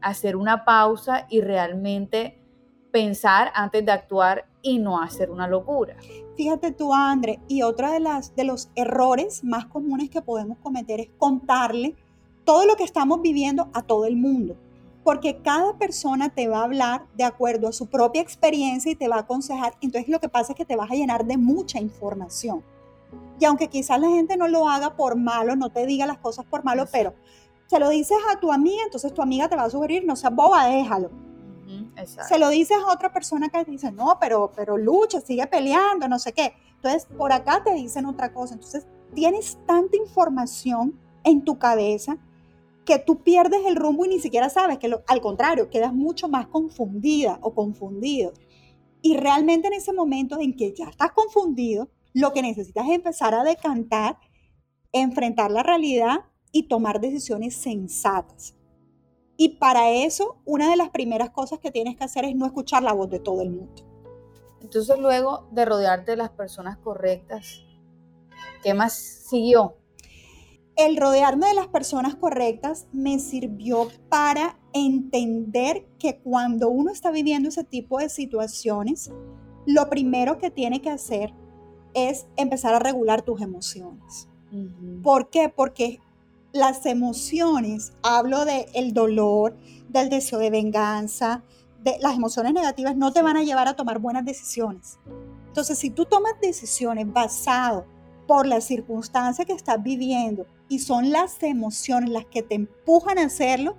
hacer 0.00 0.36
una 0.36 0.64
pausa 0.64 1.26
y 1.30 1.40
realmente 1.40 2.40
pensar 2.92 3.50
antes 3.54 3.84
de 3.84 3.90
actuar 3.90 4.46
y 4.62 4.78
no 4.78 5.02
hacer 5.02 5.30
una 5.30 5.48
locura. 5.48 5.96
Fíjate 6.36 6.72
tú, 6.72 6.94
André, 6.94 7.40
y 7.48 7.62
otra 7.62 7.92
de, 7.92 8.00
las, 8.00 8.34
de 8.36 8.44
los 8.44 8.70
errores 8.76 9.42
más 9.44 9.66
comunes 9.66 10.10
que 10.10 10.22
podemos 10.22 10.58
cometer 10.58 11.00
es 11.00 11.10
contarle 11.18 11.96
todo 12.44 12.66
lo 12.66 12.76
que 12.76 12.84
estamos 12.84 13.20
viviendo 13.20 13.68
a 13.72 13.82
todo 13.82 14.04
el 14.04 14.16
mundo, 14.16 14.56
porque 15.04 15.36
cada 15.42 15.76
persona 15.76 16.30
te 16.30 16.48
va 16.48 16.60
a 16.60 16.64
hablar 16.64 17.06
de 17.14 17.24
acuerdo 17.24 17.68
a 17.68 17.72
su 17.72 17.86
propia 17.86 18.22
experiencia 18.22 18.90
y 18.90 18.96
te 18.96 19.06
va 19.06 19.16
a 19.16 19.20
aconsejar. 19.20 19.74
Entonces 19.82 20.08
lo 20.08 20.18
que 20.18 20.30
pasa 20.30 20.52
es 20.52 20.56
que 20.56 20.64
te 20.64 20.76
vas 20.76 20.90
a 20.90 20.94
llenar 20.94 21.26
de 21.26 21.36
mucha 21.36 21.78
información. 21.78 22.64
Y 23.38 23.44
aunque 23.44 23.68
quizás 23.68 24.00
la 24.00 24.08
gente 24.08 24.36
no 24.36 24.48
lo 24.48 24.68
haga 24.68 24.96
por 24.96 25.16
malo, 25.16 25.56
no 25.56 25.70
te 25.70 25.84
diga 25.84 26.06
las 26.06 26.18
cosas 26.18 26.46
por 26.46 26.64
malo, 26.64 26.86
pero 26.90 27.14
se 27.66 27.78
lo 27.78 27.90
dices 27.90 28.16
a 28.32 28.40
tu 28.40 28.50
amiga, 28.50 28.82
entonces 28.84 29.12
tu 29.12 29.20
amiga 29.20 29.48
te 29.48 29.56
va 29.56 29.64
a 29.64 29.70
sugerir, 29.70 30.04
no 30.04 30.16
seas 30.16 30.34
boba, 30.34 30.66
déjalo. 30.66 31.10
Se 32.28 32.38
lo 32.38 32.48
dices 32.48 32.76
a 32.76 32.92
otra 32.92 33.12
persona 33.12 33.48
que 33.48 33.64
te 33.64 33.70
dice, 33.70 33.92
no, 33.92 34.18
pero, 34.20 34.52
pero 34.54 34.76
lucha, 34.76 35.20
sigue 35.20 35.46
peleando, 35.46 36.08
no 36.08 36.18
sé 36.18 36.32
qué. 36.32 36.54
Entonces, 36.76 37.06
por 37.16 37.32
acá 37.32 37.62
te 37.64 37.72
dicen 37.74 38.06
otra 38.06 38.32
cosa. 38.32 38.54
Entonces, 38.54 38.86
tienes 39.14 39.58
tanta 39.66 39.96
información 39.96 40.98
en 41.22 41.44
tu 41.44 41.58
cabeza 41.58 42.18
que 42.84 42.98
tú 42.98 43.22
pierdes 43.22 43.64
el 43.66 43.76
rumbo 43.76 44.04
y 44.04 44.08
ni 44.08 44.20
siquiera 44.20 44.50
sabes 44.50 44.78
que 44.78 44.94
al 45.06 45.20
contrario, 45.20 45.70
quedas 45.70 45.92
mucho 45.92 46.28
más 46.28 46.46
confundida 46.46 47.38
o 47.42 47.54
confundido. 47.54 48.32
Y 49.02 49.16
realmente 49.16 49.68
en 49.68 49.74
ese 49.74 49.92
momento 49.92 50.38
en 50.40 50.54
que 50.56 50.72
ya 50.72 50.88
estás 50.88 51.12
confundido, 51.12 51.90
lo 52.12 52.32
que 52.32 52.42
necesitas 52.42 52.86
es 52.86 52.94
empezar 52.94 53.34
a 53.34 53.44
decantar, 53.44 54.18
enfrentar 54.92 55.50
la 55.50 55.62
realidad 55.62 56.20
y 56.52 56.68
tomar 56.68 57.00
decisiones 57.00 57.56
sensatas. 57.56 58.54
Y 59.36 59.56
para 59.58 59.90
eso, 59.90 60.40
una 60.44 60.70
de 60.70 60.76
las 60.76 60.90
primeras 60.90 61.30
cosas 61.30 61.58
que 61.58 61.72
tienes 61.72 61.96
que 61.96 62.04
hacer 62.04 62.24
es 62.24 62.36
no 62.36 62.46
escuchar 62.46 62.82
la 62.82 62.92
voz 62.92 63.10
de 63.10 63.18
todo 63.18 63.42
el 63.42 63.50
mundo. 63.50 63.82
Entonces, 64.62 64.98
luego 64.98 65.48
de 65.50 65.64
rodearte 65.64 66.12
de 66.12 66.16
las 66.16 66.30
personas 66.30 66.78
correctas, 66.78 67.64
¿qué 68.62 68.72
más 68.72 68.94
siguió? 68.94 69.76
El 70.76 70.96
rodearme 70.96 71.46
de 71.46 71.54
las 71.54 71.68
personas 71.68 72.16
correctas 72.16 72.86
me 72.92 73.18
sirvió 73.20 73.88
para 74.08 74.58
entender 74.72 75.86
que 75.98 76.18
cuando 76.18 76.68
uno 76.68 76.90
está 76.90 77.12
viviendo 77.12 77.48
ese 77.48 77.62
tipo 77.62 77.98
de 77.98 78.08
situaciones, 78.08 79.12
lo 79.66 79.88
primero 79.88 80.38
que 80.38 80.50
tiene 80.50 80.82
que 80.82 80.90
hacer 80.90 81.32
es 81.94 82.26
empezar 82.36 82.74
a 82.74 82.80
regular 82.80 83.22
tus 83.22 83.40
emociones. 83.40 84.28
¿Por 85.02 85.30
qué? 85.30 85.48
Porque 85.48 86.00
las 86.52 86.86
emociones, 86.86 87.92
hablo 88.02 88.44
del 88.44 88.66
el 88.74 88.94
dolor, 88.94 89.56
del 89.88 90.08
deseo 90.08 90.38
de 90.38 90.50
venganza, 90.50 91.42
de 91.82 91.98
las 92.00 92.16
emociones 92.16 92.52
negativas 92.52 92.96
no 92.96 93.12
te 93.12 93.22
van 93.22 93.36
a 93.36 93.42
llevar 93.42 93.68
a 93.68 93.74
tomar 93.74 93.98
buenas 93.98 94.24
decisiones. 94.24 94.98
Entonces, 95.46 95.78
si 95.78 95.90
tú 95.90 96.04
tomas 96.04 96.34
decisiones 96.40 97.12
basado 97.12 97.86
por 98.26 98.46
la 98.46 98.60
circunstancia 98.60 99.44
que 99.44 99.52
estás 99.52 99.82
viviendo 99.82 100.46
y 100.68 100.78
son 100.78 101.10
las 101.10 101.42
emociones 101.42 102.10
las 102.10 102.26
que 102.26 102.42
te 102.42 102.54
empujan 102.54 103.18
a 103.18 103.26
hacerlo, 103.26 103.76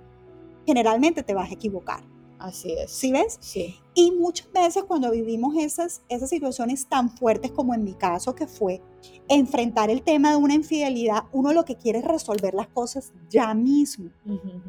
generalmente 0.66 1.22
te 1.22 1.34
vas 1.34 1.50
a 1.50 1.54
equivocar. 1.54 2.04
Así 2.38 2.72
es. 2.72 2.90
¿Sí 2.90 3.12
ves? 3.12 3.38
Sí. 3.40 3.76
Y 3.94 4.10
muchas 4.10 4.50
veces 4.52 4.84
cuando 4.84 5.10
vivimos 5.10 5.56
esas, 5.56 6.02
esas 6.08 6.28
situaciones 6.28 6.86
tan 6.86 7.10
fuertes 7.10 7.50
como 7.50 7.74
en 7.74 7.82
mi 7.82 7.94
caso 7.94 8.34
que 8.34 8.46
fue 8.46 8.82
enfrentar 9.28 9.90
el 9.90 10.02
tema 10.02 10.30
de 10.30 10.36
una 10.36 10.54
infidelidad, 10.54 11.24
uno 11.32 11.52
lo 11.52 11.64
que 11.64 11.76
quiere 11.76 12.00
es 12.00 12.04
resolver 12.04 12.54
las 12.54 12.68
cosas 12.68 13.12
ya 13.30 13.54
mismo 13.54 14.10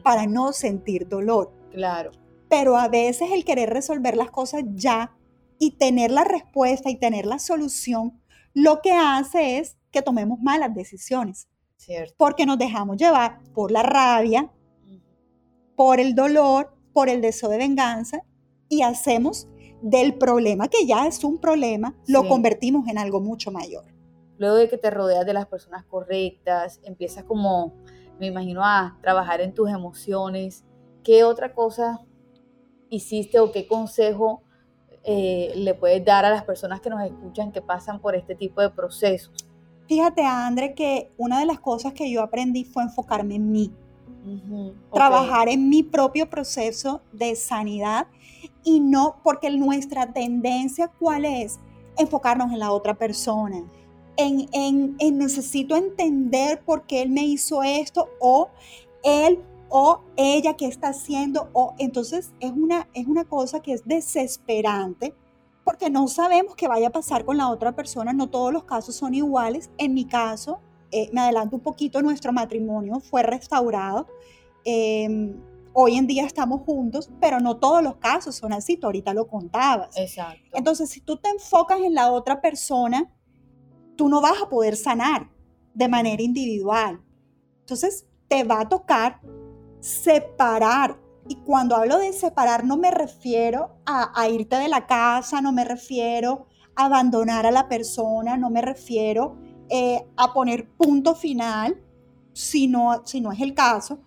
para 0.03 0.25
no 0.27 0.53
sentir 0.53 1.07
dolor. 1.07 1.51
Claro. 1.71 2.11
Pero 2.49 2.77
a 2.77 2.87
veces 2.87 3.31
el 3.31 3.43
querer 3.43 3.69
resolver 3.69 4.15
las 4.15 4.31
cosas 4.31 4.63
ya 4.73 5.17
y 5.59 5.71
tener 5.71 6.11
la 6.11 6.23
respuesta 6.23 6.89
y 6.89 6.95
tener 6.95 7.25
la 7.25 7.39
solución, 7.39 8.19
lo 8.57 8.81
que 8.81 8.91
hace 8.91 9.59
es 9.59 9.77
que 9.91 10.01
tomemos 10.01 10.39
malas 10.39 10.73
decisiones. 10.73 11.47
Cierto. 11.75 12.15
Porque 12.17 12.47
nos 12.47 12.57
dejamos 12.57 12.97
llevar 12.97 13.39
por 13.53 13.69
la 13.71 13.83
rabia, 13.83 14.51
por 15.75 15.99
el 15.99 16.15
dolor 16.15 16.75
por 16.91 17.09
el 17.09 17.21
deseo 17.21 17.49
de 17.49 17.59
venganza 17.59 18.23
y 18.67 18.81
hacemos 18.81 19.47
del 19.83 20.17
problema, 20.17 20.67
que 20.67 20.87
ya 20.87 21.05
es 21.05 21.23
un 21.23 21.37
problema, 21.37 21.95
lo 22.07 22.27
convertimos 22.27 22.87
en 22.87 22.97
algo 22.97 23.21
mucho 23.21 23.51
mayor. 23.51 23.85
Luego 24.39 24.55
de 24.55 24.67
que 24.67 24.79
te 24.79 24.89
rodeas 24.89 25.23
de 25.23 25.33
las 25.33 25.45
personas 25.45 25.85
correctas, 25.85 26.79
empiezas 26.83 27.23
como, 27.25 27.75
me 28.19 28.25
imagino, 28.25 28.65
a 28.65 28.97
trabajar 29.03 29.41
en 29.41 29.53
tus 29.53 29.69
emociones. 29.69 30.65
¿Qué 31.03 31.23
otra 31.23 31.53
cosa 31.53 32.01
hiciste 32.89 33.39
o 33.39 33.51
qué 33.51 33.67
consejo 33.67 34.41
eh, 35.09 35.53
le 35.55 35.73
puedes 35.73 36.03
dar 36.03 36.25
a 36.25 36.29
las 36.29 36.43
personas 36.43 36.81
que 36.81 36.89
nos 36.89 37.01
escuchan 37.01 37.53
que 37.53 37.61
pasan 37.61 38.01
por 38.01 38.13
este 38.13 38.35
tipo 38.35 38.59
de 38.59 38.69
procesos? 38.69 39.47
Fíjate, 39.87 40.21
André, 40.25 40.73
que 40.73 41.09
una 41.17 41.39
de 41.39 41.45
las 41.45 41.61
cosas 41.61 41.93
que 41.93 42.11
yo 42.11 42.21
aprendí 42.21 42.65
fue 42.65 42.83
enfocarme 42.83 43.35
en 43.35 43.51
mí. 43.51 43.71
Trabajar 44.91 45.47
en 45.47 45.69
mi 45.69 45.83
propio 45.83 46.29
proceso 46.29 47.01
de 47.13 47.37
sanidad 47.37 48.07
y 48.65 48.81
no 48.81 49.15
porque 49.23 49.49
nuestra 49.49 50.11
tendencia 50.11 50.89
cuál 50.99 51.23
es 51.23 51.57
enfocarnos 51.97 52.51
en 52.51 52.59
la 52.59 52.73
otra 52.73 52.95
persona, 52.95 53.63
en, 54.17 54.49
en, 54.51 55.17
necesito 55.17 55.77
entender 55.77 56.59
por 56.65 56.85
qué 56.85 57.03
él 57.03 57.09
me 57.09 57.23
hizo 57.23 57.63
esto 57.63 58.09
o 58.19 58.49
él 59.03 59.39
o 59.69 60.01
ella 60.15 60.55
que 60.55 60.67
está 60.67 60.89
haciendo 60.89 61.49
o 61.53 61.73
entonces 61.77 62.33
es 62.39 62.51
una, 62.51 62.87
es 62.93 63.07
una 63.07 63.25
cosa 63.25 63.61
que 63.61 63.73
es 63.73 63.85
desesperante 63.85 65.13
porque 65.67 65.89
no 65.89 66.07
sabemos 66.07 66.55
qué 66.55 66.69
vaya 66.69 66.87
a 66.87 66.91
pasar 66.91 67.25
con 67.25 67.35
la 67.35 67.49
otra 67.49 67.75
persona, 67.75 68.13
no 68.13 68.29
todos 68.29 68.53
los 68.53 68.63
casos 68.63 68.95
son 68.95 69.13
iguales. 69.13 69.69
En 69.77 69.93
mi 69.93 70.05
caso, 70.05 70.61
eh, 70.93 71.09
me 71.11 71.19
adelanto 71.19 71.57
un 71.57 71.61
poquito, 71.61 72.01
nuestro 72.01 72.31
matrimonio 72.31 73.01
fue 73.01 73.21
restaurado. 73.21 74.07
Em, 74.63 75.35
hoy 75.73 75.97
en 75.97 76.07
día 76.07 76.25
estamos 76.25 76.61
juntos, 76.61 77.09
pero 77.19 77.41
no 77.41 77.57
todos 77.57 77.83
los 77.83 77.97
casos 77.97 78.37
son 78.37 78.53
así, 78.53 78.77
tú 78.77 78.87
ahorita 78.87 79.13
lo 79.13 79.27
contabas. 79.27 79.97
Exacto. 79.97 80.41
Entonces, 80.53 80.89
si 80.89 81.01
tú 81.01 81.17
te 81.17 81.27
enfocas 81.27 81.81
en 81.81 81.93
la 81.93 82.13
otra 82.13 82.39
persona, 82.39 83.13
tú 83.97 84.07
no 84.07 84.21
vas 84.21 84.41
a 84.41 84.47
poder 84.47 84.77
sanar 84.77 85.29
de 85.73 85.89
manera 85.89 86.23
individual. 86.23 87.01
Entonces, 87.59 88.07
te 88.29 88.45
va 88.45 88.61
a 88.61 88.69
tocar 88.69 89.19
separar. 89.79 90.99
Y 91.27 91.35
cuando 91.37 91.75
hablo 91.75 91.97
de 91.97 92.13
separar, 92.13 92.63
no 92.63 92.77
me 92.77 92.91
refiero 92.91 93.77
a, 93.85 94.19
a 94.19 94.29
irte 94.29 94.55
de 94.55 94.69
la 94.69 94.87
casa, 94.87 95.41
no 95.41 95.51
me 95.51 95.65
refiero 95.65 96.47
a 96.75 96.85
abandonar 96.85 97.45
a 97.45 97.51
la 97.51 97.67
persona, 97.67 98.37
no 98.37 98.49
me 98.49 98.61
refiero 98.61 99.35
eh, 99.69 100.05
a 100.15 100.33
poner 100.33 100.69
punto 100.69 101.13
final, 101.13 101.77
si 102.31 102.67
no, 102.67 103.01
si 103.05 103.19
no 103.19 103.31
es 103.31 103.41
el 103.41 103.53
caso. 103.53 103.99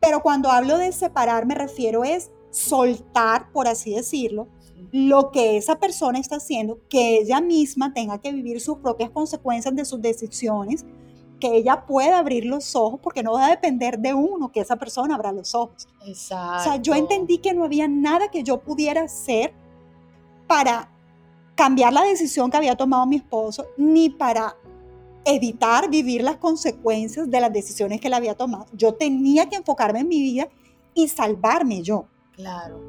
Pero 0.00 0.20
cuando 0.22 0.50
hablo 0.50 0.76
de 0.76 0.92
separar 0.92 1.46
me 1.46 1.54
refiero 1.54 2.04
es 2.04 2.30
soltar, 2.50 3.50
por 3.52 3.68
así 3.68 3.94
decirlo, 3.94 4.48
lo 4.92 5.30
que 5.30 5.56
esa 5.56 5.78
persona 5.78 6.18
está 6.18 6.36
haciendo, 6.36 6.80
que 6.88 7.18
ella 7.18 7.40
misma 7.40 7.92
tenga 7.92 8.20
que 8.20 8.32
vivir 8.32 8.60
sus 8.60 8.78
propias 8.78 9.10
consecuencias 9.10 9.74
de 9.74 9.84
sus 9.84 10.00
decisiones, 10.00 10.84
que 11.38 11.56
ella 11.56 11.86
pueda 11.86 12.18
abrir 12.18 12.44
los 12.44 12.74
ojos, 12.76 13.00
porque 13.02 13.22
no 13.22 13.32
va 13.32 13.46
a 13.46 13.50
depender 13.50 13.98
de 13.98 14.14
uno 14.14 14.50
que 14.50 14.60
esa 14.60 14.76
persona 14.76 15.14
abra 15.14 15.32
los 15.32 15.54
ojos. 15.54 15.88
Exacto. 16.06 16.56
O 16.56 16.64
sea, 16.64 16.76
yo 16.76 16.94
entendí 16.94 17.38
que 17.38 17.54
no 17.54 17.64
había 17.64 17.88
nada 17.88 18.30
que 18.30 18.42
yo 18.42 18.60
pudiera 18.60 19.02
hacer 19.02 19.52
para 20.46 20.90
cambiar 21.54 21.92
la 21.92 22.02
decisión 22.02 22.50
que 22.50 22.56
había 22.56 22.76
tomado 22.76 23.06
mi 23.06 23.16
esposo, 23.16 23.66
ni 23.76 24.10
para 24.10 24.56
evitar 25.24 25.90
vivir 25.90 26.22
las 26.22 26.36
consecuencias 26.36 27.30
de 27.30 27.40
las 27.40 27.52
decisiones 27.52 28.00
que 28.00 28.06
él 28.06 28.14
había 28.14 28.34
tomado. 28.34 28.66
Yo 28.72 28.94
tenía 28.94 29.48
que 29.48 29.56
enfocarme 29.56 30.00
en 30.00 30.08
mi 30.08 30.20
vida 30.20 30.48
y 30.94 31.08
salvarme 31.08 31.82
yo. 31.82 32.06
Claro, 32.32 32.80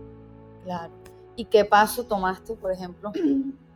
claro. 0.63 0.93
¿Y 1.35 1.45
qué 1.45 1.65
paso 1.65 2.05
tomaste, 2.05 2.53
por 2.55 2.71
ejemplo? 2.71 3.11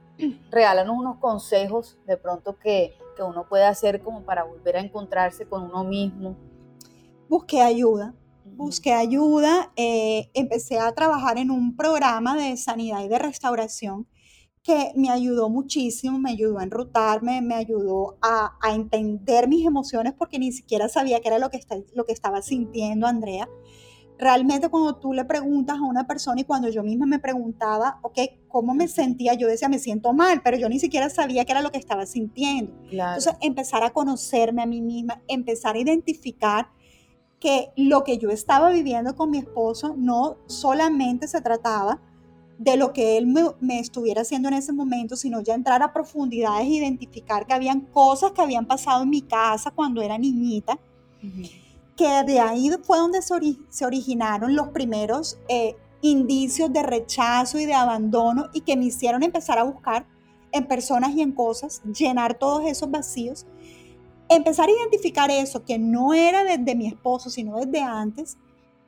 Regálanos 0.51 0.97
unos 0.97 1.17
consejos 1.17 1.97
de 2.05 2.17
pronto 2.17 2.57
que, 2.57 2.95
que 3.15 3.23
uno 3.23 3.47
puede 3.47 3.65
hacer 3.65 4.01
como 4.01 4.23
para 4.23 4.43
volver 4.43 4.77
a 4.77 4.81
encontrarse 4.81 5.45
con 5.45 5.63
uno 5.63 5.83
mismo. 5.83 6.35
Busqué 7.29 7.61
ayuda, 7.61 8.13
busqué 8.45 8.93
ayuda, 8.93 9.71
eh, 9.75 10.29
empecé 10.33 10.79
a 10.79 10.93
trabajar 10.93 11.37
en 11.37 11.51
un 11.51 11.75
programa 11.75 12.35
de 12.35 12.57
sanidad 12.57 13.03
y 13.03 13.07
de 13.07 13.19
restauración 13.19 14.07
que 14.63 14.93
me 14.95 15.09
ayudó 15.09 15.49
muchísimo, 15.49 16.17
me 16.17 16.31
ayudó 16.31 16.57
a 16.59 16.63
enrutarme, 16.63 17.41
me 17.41 17.55
ayudó 17.55 18.17
a, 18.21 18.57
entender 18.73 19.49
mis 19.49 19.65
emociones 19.65 20.13
porque 20.17 20.39
ni 20.39 20.53
siquiera 20.53 20.87
sabía 20.87 21.19
qué 21.19 21.27
era 21.27 21.37
lo 21.37 21.49
que, 21.49 21.59
lo 21.93 22.05
que 22.05 22.13
estaba 22.13 22.41
sintiendo 22.41 23.05
Andrea. 23.05 23.49
Realmente 24.23 24.69
cuando 24.69 24.95
tú 24.95 25.11
le 25.11 25.25
preguntas 25.25 25.77
a 25.77 25.81
una 25.81 26.07
persona 26.07 26.39
y 26.39 26.45
cuando 26.45 26.69
yo 26.69 26.81
misma 26.81 27.05
me 27.05 27.19
preguntaba, 27.19 27.99
ok, 28.03 28.19
¿cómo 28.47 28.73
me 28.73 28.87
sentía? 28.87 29.33
Yo 29.33 29.49
decía, 29.49 29.67
me 29.67 29.79
siento 29.79 30.13
mal, 30.13 30.41
pero 30.41 30.55
yo 30.55 30.69
ni 30.69 30.79
siquiera 30.79 31.09
sabía 31.09 31.43
qué 31.43 31.51
era 31.51 31.61
lo 31.61 31.73
que 31.73 31.77
estaba 31.77 32.05
sintiendo. 32.05 32.71
Entonces, 32.89 33.33
empezar 33.41 33.83
a 33.83 33.89
conocerme 33.89 34.61
a 34.61 34.65
mí 34.65 34.79
misma, 34.79 35.21
empezar 35.27 35.75
a 35.75 35.79
identificar 35.79 36.69
que 37.37 37.73
lo 37.75 38.05
que 38.05 38.17
yo 38.17 38.29
estaba 38.29 38.69
viviendo 38.69 39.13
con 39.17 39.29
mi 39.29 39.39
esposo 39.39 39.93
no 39.97 40.37
solamente 40.45 41.27
se 41.27 41.41
trataba 41.41 41.99
de 42.57 42.77
lo 42.77 42.93
que 42.93 43.17
él 43.17 43.27
me, 43.27 43.77
estuviera 43.77 44.21
haciendo 44.21 44.47
en 44.47 44.53
ese 44.53 44.71
momento, 44.71 45.17
sino 45.17 45.41
ya 45.41 45.53
entrar 45.53 45.83
a 45.83 45.91
profundidades 45.91 46.65
e 46.65 46.75
identificar 46.75 47.45
que 47.45 47.51
habían 47.51 47.81
cosas 47.81 48.31
que 48.31 48.41
habían 48.41 48.67
pasado 48.67 49.03
en 49.03 49.09
mi 49.09 49.21
casa 49.21 49.69
cuando 49.71 50.01
era 50.01 50.17
niñita, 50.17 50.79
que 51.95 52.23
de 52.23 52.39
ahí 52.39 52.71
fue 52.83 52.97
donde 52.97 53.21
se, 53.21 53.85
originaron 53.85 54.55
los 54.55 54.69
primeros 54.69 55.37
eh, 55.47 55.75
indicios 56.01 56.71
de 56.73 56.83
rechazo 56.83 57.59
y 57.59 57.65
de 57.65 57.73
abandono 57.73 58.49
y 58.53 58.61
que 58.61 58.75
me 58.75 58.85
hicieron 58.85 59.23
empezar 59.23 59.59
a 59.59 59.63
buscar 59.63 60.05
en 60.51 60.67
personas 60.67 61.11
y 61.11 61.21
en 61.21 61.31
cosas, 61.31 61.81
llenar 61.83 62.37
todos 62.37 62.65
esos 62.65 62.89
vacíos, 62.89 63.45
empezar 64.29 64.69
a 64.69 64.71
identificar 64.71 65.31
eso 65.31 65.63
que 65.63 65.79
no 65.79 66.13
era 66.13 66.43
desde 66.43 66.75
mi 66.75 66.87
esposo, 66.87 67.29
sino 67.29 67.57
desde 67.57 67.81
antes, 67.81 68.37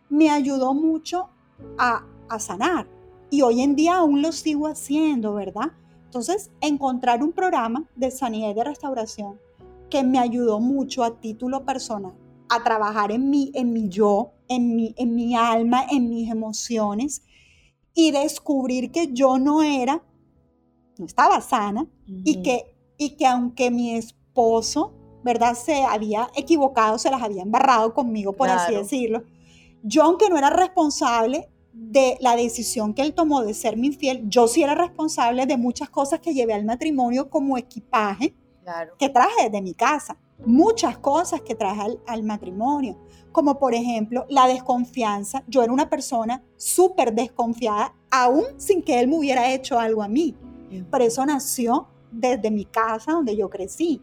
me 0.09 0.29
ayudó 0.29 0.73
mucho 0.73 1.29
a, 1.77 2.05
a 2.29 2.39
sanar. 2.39 2.87
Y 3.31 3.41
hoy 3.41 3.61
en 3.61 3.75
día 3.75 3.95
aún 3.95 4.21
lo 4.21 4.31
sigo 4.31 4.67
haciendo, 4.67 5.33
¿verdad? 5.33 5.71
Entonces, 6.05 6.51
encontrar 6.61 7.23
un 7.23 7.31
programa 7.31 7.85
de 7.95 8.11
sanidad 8.11 8.51
y 8.51 8.53
de 8.53 8.63
restauración 8.63 9.39
que 9.89 10.03
me 10.03 10.19
ayudó 10.19 10.59
mucho 10.59 11.03
a 11.03 11.19
título 11.19 11.65
personal 11.65 12.13
a 12.49 12.63
trabajar 12.63 13.11
en 13.11 13.29
mí, 13.29 13.51
en 13.53 13.73
mi 13.73 13.89
yo, 13.89 14.33
en 14.47 14.75
mi, 14.75 14.93
en 14.97 15.15
mi 15.15 15.35
alma, 15.35 15.85
en 15.89 16.09
mis 16.09 16.29
emociones 16.29 17.23
y 17.93 18.11
descubrir 18.11 18.91
que 18.91 19.13
yo 19.13 19.37
no 19.39 19.63
era, 19.63 20.03
no 20.97 21.05
estaba 21.05 21.41
sana 21.41 21.87
y, 22.07 22.41
que, 22.41 22.75
y 22.97 23.11
que 23.11 23.25
aunque 23.25 23.71
mi 23.71 23.95
esposo, 23.95 24.93
¿verdad? 25.23 25.55
Se 25.55 25.83
había 25.83 26.29
equivocado, 26.35 26.99
se 26.99 27.09
las 27.09 27.21
había 27.21 27.41
embarrado 27.41 27.93
conmigo, 27.93 28.33
por 28.33 28.49
así 28.49 28.73
decirlo. 28.73 29.23
Yo, 29.81 30.03
aunque 30.03 30.29
no 30.29 30.37
era 30.37 30.49
responsable 30.49 31.49
de 31.73 32.17
la 32.21 32.35
decisión 32.35 32.93
que 32.93 33.01
él 33.01 33.13
tomó 33.13 33.43
de 33.43 33.53
serme 33.53 33.87
infiel, 33.87 34.29
yo 34.29 34.47
sí 34.47 34.63
era 34.63 34.75
responsable 34.75 35.45
de 35.45 35.57
muchas 35.57 35.89
cosas 35.89 36.19
que 36.19 36.33
llevé 36.33 36.53
al 36.53 36.65
matrimonio 36.65 37.29
como 37.29 37.57
equipaje 37.57 38.35
que 38.97 39.09
traje 39.09 39.49
de 39.49 39.61
mi 39.61 39.73
casa 39.73 40.17
muchas 40.43 40.97
cosas 40.97 41.41
que 41.41 41.55
traje 41.55 41.97
al, 42.05 42.23
matrimonio, 42.23 42.97
como 43.31 43.57
por 43.59 43.73
ejemplo 43.73 44.25
la 44.29 44.47
desconfianza. 44.47 45.43
Yo 45.47 45.63
era 45.63 45.73
una 45.73 45.89
persona 45.89 46.43
súper 46.57 47.13
desconfiada, 47.13 47.93
aún 48.11 48.43
sin 48.57 48.81
que 48.81 48.99
él 48.99 49.07
me 49.07 49.17
hubiera 49.17 49.53
hecho 49.53 49.79
algo 49.79 50.03
a 50.03 50.07
mí. 50.07 50.35
Pero 50.91 51.03
eso 51.03 51.25
nació 51.25 51.87
desde 52.11 52.51
mi 52.51 52.65
casa 52.65 53.13
donde 53.13 53.35
yo 53.35 53.49
crecí. 53.49 54.01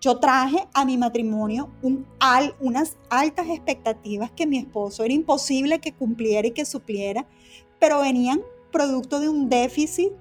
Yo 0.00 0.20
traje 0.20 0.68
a 0.74 0.84
mi 0.84 0.96
matrimonio 0.96 1.70
un 1.82 2.06
al, 2.20 2.54
unas 2.60 2.96
altas 3.10 3.48
expectativas 3.48 4.30
que 4.30 4.46
mi 4.46 4.58
esposo 4.58 5.02
era 5.02 5.12
imposible 5.12 5.80
que 5.80 5.92
cumpliera 5.92 6.46
y 6.46 6.52
que 6.52 6.64
supliera, 6.64 7.26
pero 7.80 8.00
venían 8.00 8.40
producto 8.70 9.18
de 9.18 9.28
un 9.28 9.48
déficit 9.48 10.12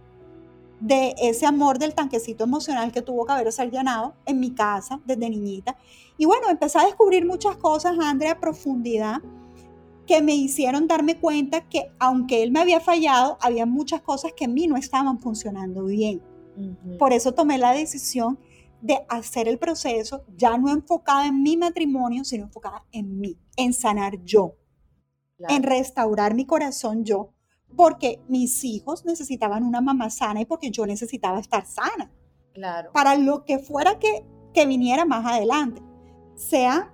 de 0.80 1.16
ese 1.18 1.46
amor 1.46 1.80
del 1.80 1.94
tanquecito 1.94 2.44
emocional 2.44 2.92
que 2.92 3.02
tuvo 3.02 3.26
que 3.26 3.34
haber 3.34 3.50
llenado 3.72 4.14
en 4.26 4.40
mi 4.40 4.54
casa 4.54 5.00
desde 5.06 5.30
niñita. 5.30 5.76
Y 6.18 6.26
bueno, 6.26 6.50
empecé 6.50 6.80
a 6.80 6.86
descubrir 6.86 7.26
muchas 7.26 7.58
cosas, 7.58 7.98
Andrea, 8.00 8.34
a 8.34 8.40
profundidad, 8.40 9.22
que 10.06 10.22
me 10.22 10.36
hicieron 10.36 10.88
darme 10.88 11.20
cuenta 11.20 11.68
que 11.68 11.92
aunque 12.00 12.42
él 12.42 12.52
me 12.52 12.62
había 12.62 12.80
fallado, 12.80 13.38
había 13.42 13.66
muchas 13.66 14.02
cosas 14.02 14.32
que 14.34 14.46
en 14.46 14.54
mí 14.54 14.68
no 14.68 14.78
estaban 14.78 15.20
funcionando 15.20 15.86
bien. 15.86 16.22
Por 16.98 17.14
eso 17.14 17.34
tomé 17.34 17.58
la 17.58 17.74
decisión 17.74 18.40
de 18.82 19.00
hacer 19.10 19.48
el 19.48 19.60
proceso 19.60 20.24
ya 20.36 20.58
no 20.58 20.72
enfocada 20.72 21.28
en 21.28 21.44
mi 21.44 21.58
matrimonio, 21.58 22.24
sino 22.24 22.46
enfocada 22.46 22.84
en 22.92 23.20
mí, 23.20 23.38
en 23.58 23.74
sanar 23.74 24.24
yo, 24.24 24.56
en 25.50 25.64
restaurar 25.64 26.34
mi 26.34 26.46
corazón 26.46 27.04
yo, 27.04 27.34
porque 27.76 28.22
mis 28.28 28.64
hijos 28.64 29.06
necesitaban 29.06 29.64
una 29.64 29.82
mamá 29.82 30.10
sana 30.10 30.42
y 30.42 30.46
porque 30.46 30.72
yo 30.72 30.86
necesitaba 30.86 31.40
estar 31.40 31.66
sana. 31.66 32.12
Claro. 32.54 32.92
Para 32.92 33.16
lo 33.16 33.46
que 33.46 33.60
fuera 33.60 34.00
que, 34.00 34.26
que 34.54 34.66
viniera 34.66 35.06
más 35.06 35.26
adelante, 35.26 35.82
sea 36.36 36.94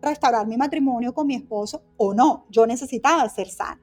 restaurar 0.00 0.46
mi 0.46 0.56
matrimonio 0.56 1.12
con 1.14 1.26
mi 1.26 1.34
esposo 1.34 1.82
o 1.96 2.14
no, 2.14 2.46
yo 2.50 2.66
necesitaba 2.66 3.28
ser 3.28 3.48
sana. 3.48 3.80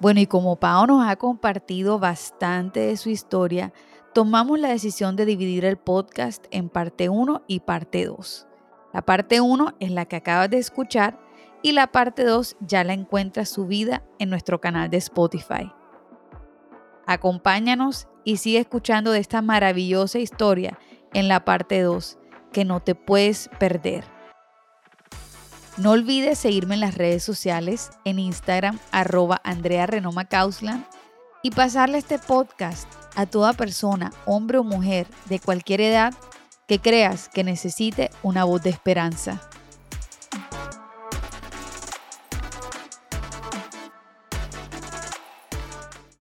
Bueno, 0.00 0.20
y 0.20 0.26
como 0.26 0.56
Pau 0.56 0.86
nos 0.86 1.06
ha 1.06 1.14
compartido 1.16 1.98
bastante 1.98 2.80
de 2.80 2.96
su 2.96 3.08
historia, 3.08 3.72
tomamos 4.12 4.58
la 4.58 4.68
decisión 4.70 5.14
de 5.14 5.24
dividir 5.24 5.64
el 5.64 5.76
podcast 5.76 6.44
en 6.50 6.68
parte 6.68 7.08
1 7.08 7.42
y 7.46 7.60
parte 7.60 8.06
2. 8.06 8.48
La 8.92 9.02
parte 9.02 9.40
1 9.40 9.74
es 9.78 9.90
la 9.90 10.06
que 10.06 10.16
acabas 10.16 10.50
de 10.50 10.58
escuchar 10.58 11.20
y 11.62 11.72
la 11.72 11.86
parte 11.86 12.24
2 12.24 12.56
ya 12.60 12.84
la 12.84 12.92
encuentras 12.92 13.48
subida 13.48 14.02
en 14.18 14.30
nuestro 14.30 14.60
canal 14.60 14.90
de 14.90 14.96
Spotify. 14.98 15.72
Acompáñanos 17.06 18.08
y 18.24 18.36
sigue 18.36 18.58
escuchando 18.58 19.12
de 19.12 19.20
esta 19.20 19.42
maravillosa 19.42 20.18
historia 20.18 20.78
en 21.12 21.28
la 21.28 21.44
parte 21.44 21.80
2 21.80 22.18
que 22.52 22.64
no 22.64 22.80
te 22.80 22.94
puedes 22.94 23.48
perder. 23.58 24.04
No 25.78 25.92
olvides 25.92 26.38
seguirme 26.38 26.74
en 26.74 26.80
las 26.80 26.96
redes 26.96 27.24
sociales, 27.24 27.90
en 28.04 28.18
Instagram, 28.18 28.78
arroba 28.90 29.40
Andrea 29.42 29.86
Renoma 29.86 30.28
y 31.42 31.50
pasarle 31.50 31.98
este 31.98 32.18
podcast 32.18 32.86
a 33.16 33.26
toda 33.26 33.52
persona, 33.54 34.12
hombre 34.26 34.58
o 34.58 34.64
mujer, 34.64 35.06
de 35.26 35.40
cualquier 35.40 35.80
edad, 35.80 36.14
que 36.68 36.78
creas 36.78 37.28
que 37.28 37.42
necesite 37.42 38.10
una 38.22 38.44
voz 38.44 38.62
de 38.62 38.70
esperanza. 38.70 39.40